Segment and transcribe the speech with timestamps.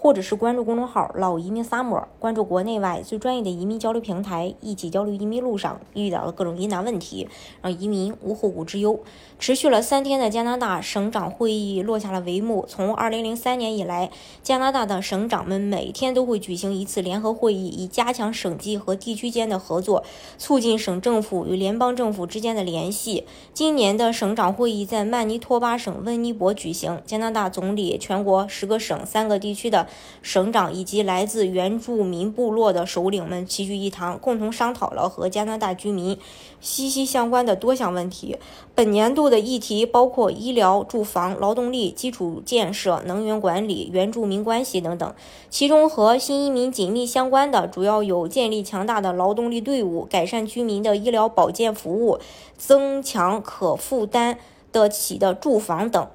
[0.00, 7.26] 或者是关注公众号“老移民 summer”，关注国内外最专业的移民交流平台，一起交流移民路上遇到的各种疑难问题，
[7.60, 9.00] 让移民无后顾之忧。
[9.40, 12.64] 持续了三天的加拿大省长会议落下了帷幕。
[12.68, 14.08] 从2003年以来，
[14.40, 20.04] 加拿大的省长们每天都会举行一次联合会议，以加强省级和地区间的合作，
[20.38, 23.24] 促进省政府与联邦政府之间的联系。
[23.52, 29.87] 今年的省长会议在曼尼托巴省温尼伯举行，加拿大总理、全国十个省、三个地区的。
[30.22, 36.18] 省长以及来自原住民部落的首领们齐聚一堂，共同商讨了和加拿大居民
[36.60, 38.36] 息息相关的多项问题。
[38.74, 45.14] 本年度的议题包括医疗、住房、劳动力、基础建设、能源管理、原住民关系等等。
[45.50, 52.18] 其中和新移民紧密相关的，主要有建立强大的劳动力队伍、改善居民的医疗保健服务、
[52.56, 54.38] 增强可负担
[54.70, 56.08] 得起的住房等。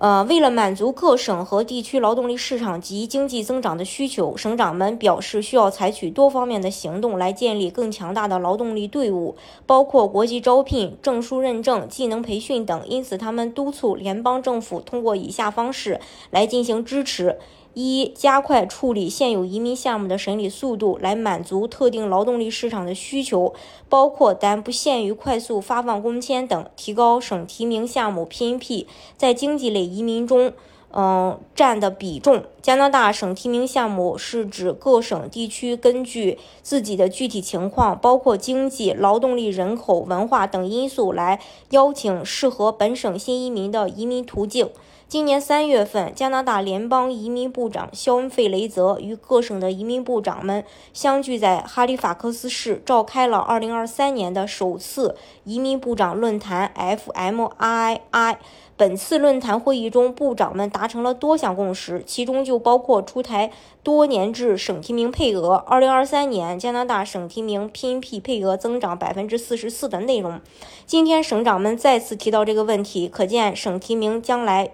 [0.00, 12.82] 呃，为了满足各省和地区劳动力市场及经济增长的需求，省长们表示需要采取多方面的行动来建立更强大的劳动力队伍，包括国际招聘、证书认证、技能培训等。
[12.88, 17.36] 因此，他们督促联邦政府通过以下方式来进行支持。
[17.74, 23.54] 一、加快处理现有移民项目的审理速度，来满足特定劳动力市场的需求，
[23.88, 30.52] 包括但不限于快速发放工签等；提高省提名项目 PNP 在经济类移民中，
[30.92, 32.42] 嗯占的比重。
[32.60, 44.68] 加拿大省提名项目是指各省地区根据自己的具体情况，包括经济、劳动力、人口、文化等因素，来邀请适合本省新移民的移民途径。
[45.10, 58.36] 今年三月份，加拿大联邦移民部长肖恩·费雷泽与各省的移民部长们相聚在哈利法克斯市，召开了2023年的首次移民部长论坛 （FMII）。
[58.76, 63.50] 本次论坛会议中，部长们达成了多项共识，其中就包括出台
[63.82, 65.64] 多年制省提名配额。
[65.68, 70.40] 2023年，加拿大省提名 PNP 配额增长百分之四十四的内容。
[70.86, 74.70] 今天，省长们再次提到这个问题，可见省提名将来。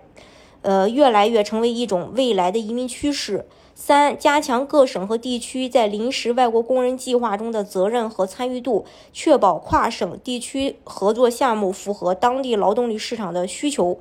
[0.62, 3.46] 呃，越来越成为一种未来的移民趋势。
[3.74, 13.98] 三、加强各省和地区在临时外国工人计划中的责任和参与度，确保跨省地区合作项目符合当地劳动力市场的需求。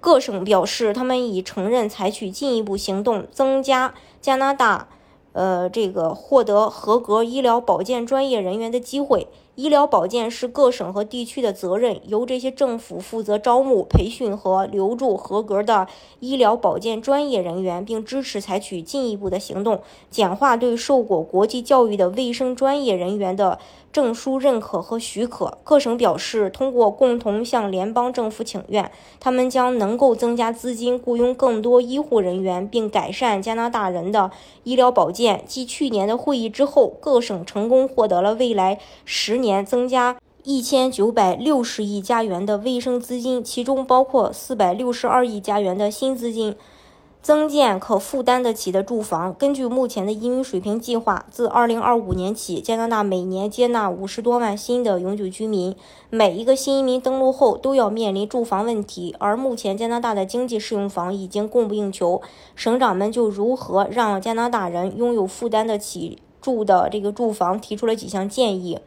[0.00, 4.86] 各省表示，他们已承认采取进一步行动，增加加拿大，
[5.32, 9.26] 呃，这个获得合格医疗保健专业人员的机会。
[9.58, 15.88] 医疗保健是各省和地区的责任，由这些政府负责招募、培训和留住合格的
[16.20, 19.80] 医疗保健专业人员，并支持采取进一步的行动，
[20.10, 23.58] 简化对受过国际教育的卫生专业人员的。
[23.90, 34.30] 证书认可和许可，各省表示，通过共同向联邦政府请愿，他们将能够增加资金，雇佣更多医护人员，并改善加拿大人的
[34.62, 35.42] 医疗保健。
[35.46, 46.54] 继去年的会议之后，各省成功获得了未来十年年增加一千九百六十亿加元的卫生资金，其中包括四百六十二亿加元的新资金。
[47.20, 49.34] 增建可负担得起的住房。
[49.34, 55.74] 根据目前的移民水平计划，自2025年起，加拿大每年接纳五十多万新的永久居民。
[56.10, 62.22] 每一个新移民登陆后都要面临住房问题，而目前加拿大的经济适用房已经供不应求。
[62.54, 68.78] 省长们就如何让加拿大人拥有负担得起住的这个住房提出了几项建议。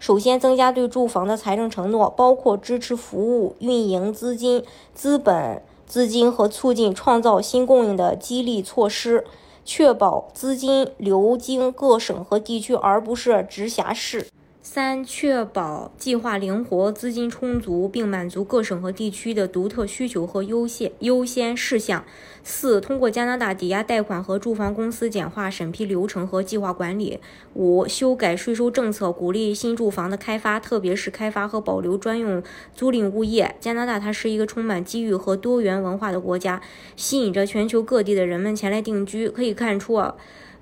[0.00, 5.62] 首先，增加对住房的财政承诺，包括支持服务、运营资金、资本。
[5.86, 9.24] 资金和促进创造新供应的激励措施，
[9.64, 14.26] 确保资金流经各省和地区，而不是直辖市。
[14.66, 22.02] 三、确保计划灵活、资金充足，并满足各省和地区的独特需求和优先优先事项。
[22.42, 27.20] 四、通过加拿大抵押贷款和住房公司简化审批流程和计划管理。
[27.52, 32.42] 五、修改税收政策，鼓励新住房的开发，特别是开发和保留专用
[32.74, 33.56] 租赁物业。
[33.60, 36.62] 加拿大它是一个充满机遇和多元文化的国家，
[36.96, 39.28] 吸引着全球各地的人们前来定居。
[39.28, 40.14] 可以看出啊。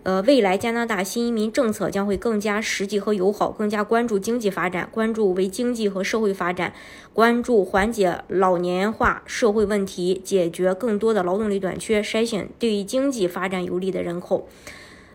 [0.04, 6.72] 呃，未来加拿大新移民政策将会更加实际和友好，更加关注经济发展，关注为经济和社会发展，
[7.12, 14.48] 关注缓解老年化社会问题，解决更多的劳动力短缺，筛选对于经济发展有利的人口。